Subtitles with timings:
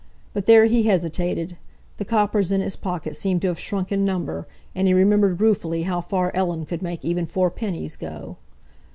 [0.33, 1.57] But there he hesitated.
[1.97, 5.83] The coppers in his pocket seemed to have shrunk in number, and he remembered ruefully
[5.83, 8.37] how far Ellen could make even four pennies go.